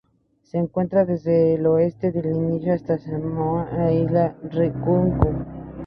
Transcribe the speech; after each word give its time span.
Se 0.41 0.57
encuentra 0.57 1.05
desde 1.05 1.53
el 1.53 1.67
oeste 1.67 2.11
del 2.11 2.31
Índico 2.35 2.71
hasta 2.71 2.97
Samoa 2.97 3.69
e 3.87 4.01
Islas 4.01 4.33
Ryukyu. 4.51 5.45